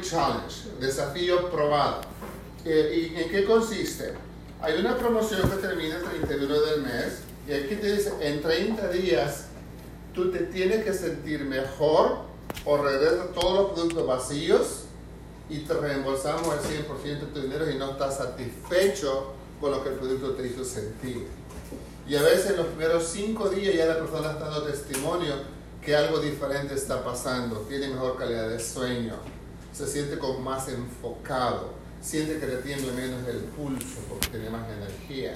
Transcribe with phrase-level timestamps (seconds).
[0.00, 2.00] Challenge, desafío probado.
[2.64, 4.14] ¿Y en qué consiste?
[4.60, 8.88] Hay una promoción que termina el 31 del mes y aquí te dice, en 30
[8.88, 9.46] días
[10.14, 12.18] tú te tienes que sentir mejor
[12.64, 14.80] o regresas todos los productos vacíos
[15.48, 19.90] y te reembolsamos el 100% de tu dinero y no estás satisfecho con lo que
[19.90, 21.26] el producto te hizo sentir.
[22.06, 25.34] Y a veces en los primeros 5 días ya la persona está dando testimonio
[25.84, 29.14] que algo diferente está pasando, tiene mejor calidad de sueño,
[29.72, 34.66] se siente como más enfocado, siente que le tiembla menos el pulso porque tiene más
[34.68, 35.34] energía,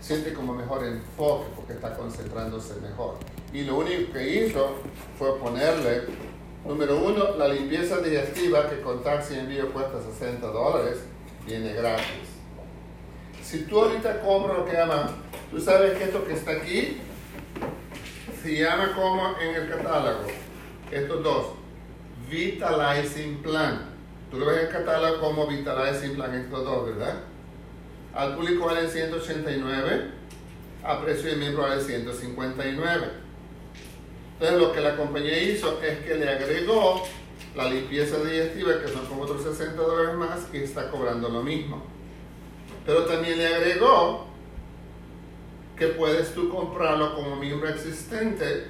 [0.00, 3.16] siente como mejor enfoque porque está concentrándose mejor.
[3.52, 4.76] Y lo único que hizo
[5.18, 6.02] fue ponerle,
[6.64, 10.98] número uno, la limpieza digestiva que con taxi envío cuesta 60 dólares,
[11.46, 12.36] viene gratis.
[13.42, 15.06] Si tú ahorita compras lo que llaman,
[15.50, 16.98] tú sabes que esto que está aquí
[18.42, 20.24] se llama como en el catálogo,
[20.90, 21.46] estos dos,
[22.28, 23.90] Vitalizing Plan.
[24.30, 27.20] Tú lo ves en catálogo como Vitalizing Plan, estos dos, ¿verdad?
[28.14, 30.10] Al público vale 189,
[30.82, 33.06] a precio de miembro vale 159.
[34.32, 37.02] Entonces lo que la compañía hizo es que le agregó
[37.54, 41.82] la limpieza digestiva, que son como otros 60 dólares más, y está cobrando lo mismo.
[42.84, 44.26] Pero también le agregó
[45.76, 48.66] que puedes tú comprarlo como miembro existente,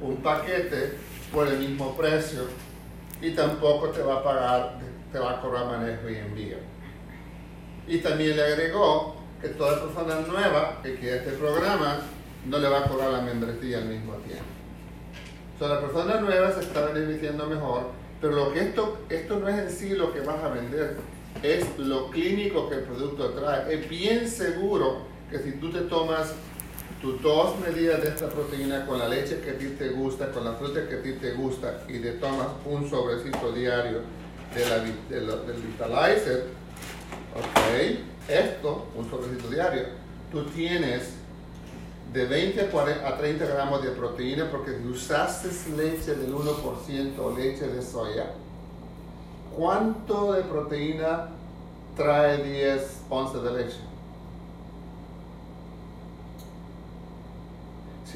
[0.00, 0.94] un paquete
[1.32, 2.46] por el mismo precio
[3.20, 4.78] y tampoco te va a pagar,
[5.12, 6.56] te va a cobrar manejo y envío.
[7.86, 11.98] Y también le agregó que toda persona nueva que quiera este programa
[12.46, 14.44] no le va a cobrar la membresía al mismo tiempo.
[15.54, 19.48] O sea, la persona nueva se está beneficiando mejor, pero lo que esto, esto no
[19.48, 20.96] es en sí lo que vas a vender,
[21.42, 23.74] es lo clínico que el producto trae.
[23.74, 26.34] Es bien seguro que si tú te tomas
[27.06, 30.44] tus dos medidas de esta proteína con la leche que a ti te gusta, con
[30.44, 34.00] la fruta que a ti te gusta y te tomas un sobrecito diario
[34.52, 36.46] de la, del Vitalizer,
[37.32, 39.82] ok, esto, un sobrecito diario,
[40.32, 41.12] tú tienes
[42.12, 42.70] de 20
[43.04, 48.32] a 30 gramos de proteína porque si usaste leche del 1% o leche de soya,
[49.56, 51.28] ¿cuánto de proteína
[51.96, 53.95] trae 10 onzas de leche?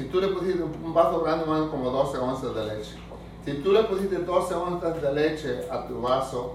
[0.00, 2.94] Si tú le pusiste un vaso grande, más como 12 onzas de leche.
[3.44, 6.54] Si tú le pusiste 12 onzas de leche a tu vaso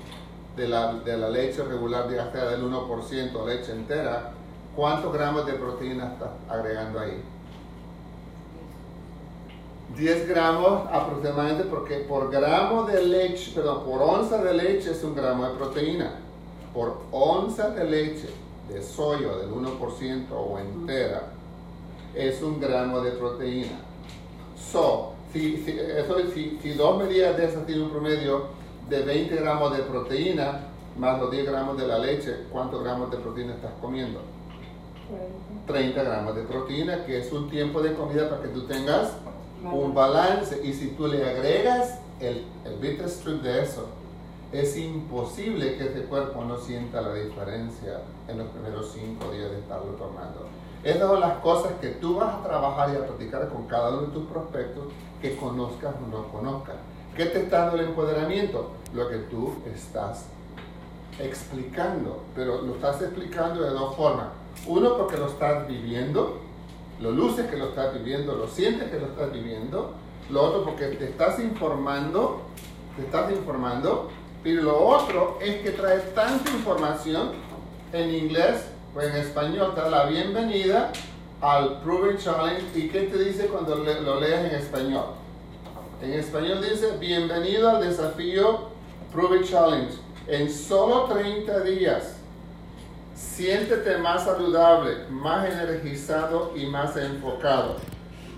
[0.58, 4.32] de la, de la leche regular, ya sea del 1% leche entera,
[4.76, 7.22] ¿cuántos gramos de proteína estás agregando ahí?
[9.96, 15.14] 10 gramos aproximadamente porque por gramo de leche, perdón, por onza de leche es un
[15.14, 16.16] gramo de proteína.
[16.74, 18.28] Por onza de leche
[18.70, 21.36] de soya del 1% o entera
[22.16, 23.80] es un gramo de proteína.
[24.72, 28.48] So, si, si, eso, si, si dos medidas de esas tienen un promedio
[28.90, 30.68] de 20 gramos de proteína,
[30.98, 34.22] más los 10 gramos de la leche, ¿cuántos gramos de proteína estás comiendo?
[35.68, 39.14] 30 gramos de proteína, que es un tiempo de comida para que tú tengas
[39.64, 40.62] un balance.
[40.64, 43.88] Y si tú le agregas el, el bitter strip de eso,
[44.60, 49.60] es imposible que ese cuerpo no sienta la diferencia en los primeros 5 días de
[49.60, 50.48] estarlo tomando.
[50.84, 54.02] Esas son las cosas que tú vas a trabajar y a practicar con cada uno
[54.02, 54.86] de tus prospectos,
[55.22, 56.76] que conozcas o no conozcas.
[57.18, 58.72] ¿Qué te está dando el empoderamiento?
[58.94, 60.26] Lo que tú estás
[61.20, 64.28] explicando, pero lo estás explicando de dos formas.
[64.68, 66.40] Uno, porque lo estás viviendo,
[67.02, 69.94] lo luces que lo estás viviendo, lo sientes que lo estás viviendo.
[70.30, 72.42] Lo otro, porque te estás informando,
[72.96, 74.10] te estás informando.
[74.46, 77.32] Y lo otro es que trae tanta información
[77.92, 80.94] en inglés pues en español te da la bienvenida
[81.42, 82.64] al Prove Challenge.
[82.74, 85.08] ¿Y qué te dice cuando lo lees en español?
[86.02, 88.70] En español dice, bienvenido al desafío
[89.12, 89.92] Prove Challenge.
[90.28, 92.16] En solo 30 días,
[93.16, 97.76] siéntete más saludable, más energizado y más enfocado.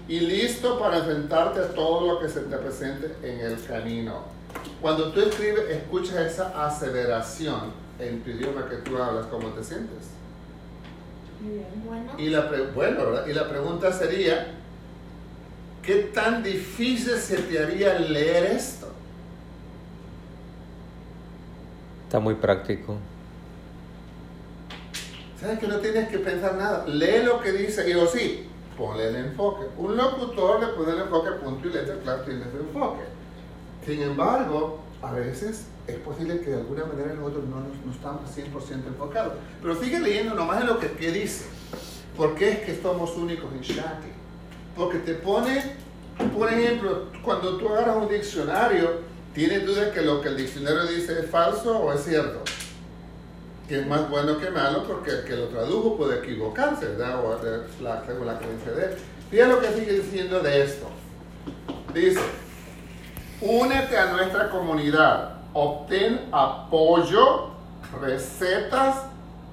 [0.07, 4.36] Y listo para enfrentarte a todo lo que se te presente en el camino.
[4.81, 10.09] Cuando tú escribes, escuchas esa aceleración en tu idioma que tú hablas, ¿cómo te sientes?
[11.85, 12.11] Bueno.
[12.17, 14.55] Y la, bueno, y la pregunta sería,
[15.83, 18.87] ¿qué tan difícil se te haría leer esto?
[22.05, 22.97] Está muy práctico.
[25.39, 26.85] ¿Sabes que no tienes que pensar nada?
[26.87, 29.65] Lee lo que dice, digo, sí, ponle el enfoque.
[29.77, 33.03] Un locutor le pone el enfoque punto y letra, claro, tiene su enfoque.
[33.87, 38.87] Sin embargo, a veces es posible que de alguna manera nosotros no, no estamos 100%
[38.87, 39.33] enfocados.
[39.61, 41.45] Pero sigue leyendo nomás en lo que, que dice.
[42.15, 44.09] ¿Por qué es que somos únicos en Shakti?
[44.75, 45.63] Porque te pone,
[46.37, 49.07] por ejemplo, cuando tú agarras un diccionario,
[49.37, 52.41] ¿Tiene duda que lo que el diccionario dice es falso o es cierto?
[53.67, 57.23] Que es más bueno que malo porque el que lo tradujo puede equivocarse, ¿verdad?
[57.23, 57.39] O
[57.83, 58.91] la, según la creencia de él.
[59.29, 60.87] Fíjate lo que sigue diciendo de esto.
[61.93, 62.19] Dice,
[63.41, 67.51] únete a nuestra comunidad, obtén apoyo,
[68.01, 69.05] recetas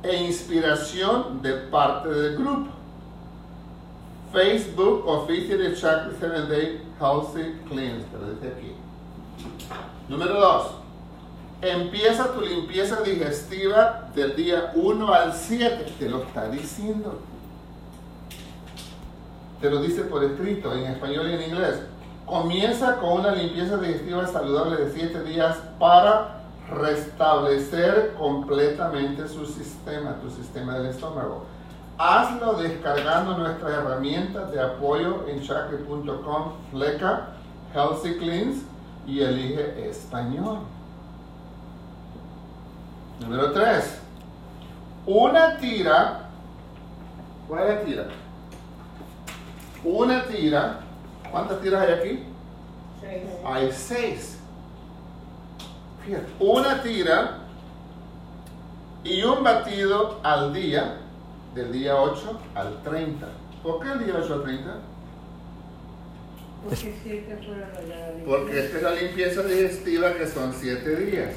[0.02, 2.70] e inspiración de parte del grupo.
[4.32, 8.74] Facebook Official Chakra 7 Day Healthy Cleanse, dice aquí.
[10.08, 10.66] Número 2.
[11.62, 15.94] Empieza tu limpieza digestiva del día 1 al 7.
[15.98, 17.20] Te lo está diciendo.
[19.60, 21.80] Te lo dice por escrito, en español y en inglés.
[22.26, 26.40] Comienza con una limpieza digestiva saludable de 7 días para
[26.70, 31.44] restablecer completamente su sistema, tu sistema del estómago.
[31.98, 37.28] Hazlo descargando nuestras herramientas de apoyo en chakra.com, fleca,
[37.74, 38.62] Healthy Cleanse
[39.06, 40.60] y elige español.
[43.20, 44.00] Número 3.
[45.06, 46.20] Una tira.
[47.46, 48.06] ¿Cuál es tira?
[49.84, 50.83] Una tira.
[51.30, 52.24] ¿Cuántas tiras hay aquí?
[53.00, 53.22] Seis.
[53.44, 54.38] Hay seis.
[56.04, 57.38] Fíjate, una tira
[59.04, 60.98] y un batido al día,
[61.54, 63.26] del día 8 al 30.
[63.62, 64.80] ¿Por qué el día 8 al 30?
[66.64, 67.38] Porque siete
[68.52, 71.30] esta es la limpieza digestiva que son 7 días.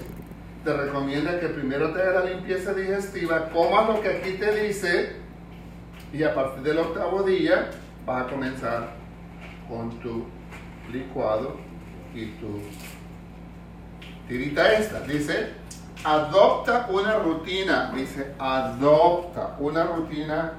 [0.63, 5.16] Te recomienda que primero te hagas la limpieza digestiva, comas lo que aquí te dice
[6.13, 7.69] y a partir del octavo día
[8.06, 8.90] vas a comenzar
[9.68, 10.25] con tu
[10.92, 11.58] licuado
[12.14, 12.62] y tu
[14.28, 15.02] tirita esta.
[15.02, 15.54] Dice,
[16.04, 20.54] adopta una rutina, dice, adopta una rutina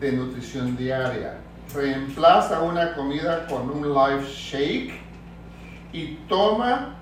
[0.00, 1.38] de nutrición diaria.
[1.74, 5.00] Reemplaza una comida con un life shake
[5.92, 6.96] y toma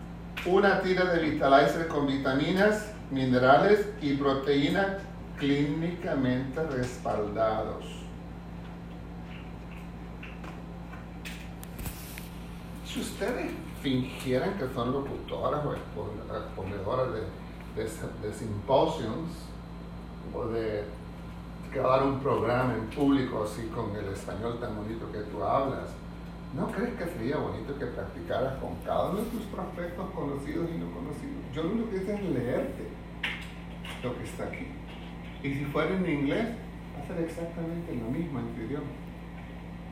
[0.46, 4.98] una tira de Vitalizer con vitaminas, minerales y proteína
[5.38, 8.01] clínicamente respaldados.
[12.92, 13.50] Si ustedes
[13.80, 17.20] fingieran que son locutoras o exponedoras de,
[17.82, 19.14] de, de simposios
[20.34, 20.84] o de
[21.72, 25.88] que un programa en público así con el español tan bonito que tú hablas,
[26.54, 30.78] ¿no crees que sería bonito que practicaras con cada uno de tus prospectos conocidos y
[30.78, 31.40] no conocidos?
[31.54, 32.88] Yo lo único que hice es leerte
[34.02, 34.66] lo que está aquí.
[35.42, 36.46] Y si fuera en inglés,
[37.06, 39.01] ser exactamente lo mismo en tu idioma.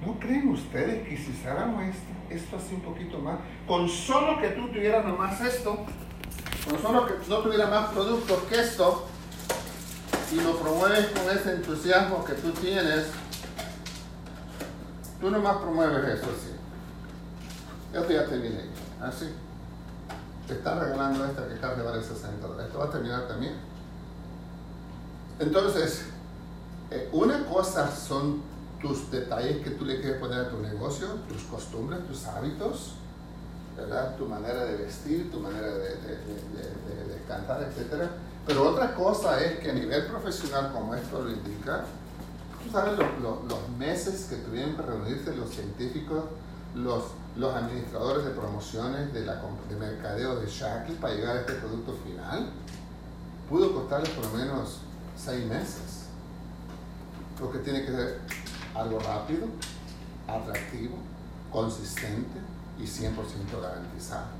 [0.04, 4.48] ¿No creen ustedes que si hiciéramos esto, esto así un poquito más, con solo que
[4.48, 5.84] tú tuvieras nomás esto,
[6.68, 9.06] con solo que no tuviera más productos que esto,
[10.32, 13.08] y lo promueves con ese entusiasmo que tú tienes,
[15.20, 16.50] tú nomás promueves eso así.
[17.92, 18.60] Esto ya te viene
[19.02, 19.34] así.
[20.46, 22.66] Te está regalando esta que carga vale 60 dólares.
[22.68, 23.54] Esto va a terminar también.
[25.40, 26.06] Entonces,
[26.90, 28.42] eh, una cosa son
[28.80, 32.94] tus detalles que tú le quieres poner a tu negocio, tus costumbres, tus hábitos,
[33.76, 34.16] ¿verdad?
[34.16, 38.08] Tu manera de vestir, tu manera de, de, de, de, cantar, etc.
[38.46, 41.84] Pero otra cosa es que a nivel profesional, como esto lo indica,
[42.64, 46.24] tú sabes los, los, meses que tuvieron que reunirse los científicos,
[46.74, 47.04] los,
[47.36, 51.96] los administradores de promociones de, la, de mercadeo de Shackle para llegar a este producto
[52.04, 52.50] final,
[53.48, 54.78] pudo costarles por lo menos
[55.16, 56.06] seis meses.
[57.38, 58.20] Porque tiene que ser
[58.80, 59.46] algo rápido,
[60.26, 60.96] atractivo,
[61.52, 62.38] consistente
[62.78, 64.39] y 100% garantizado.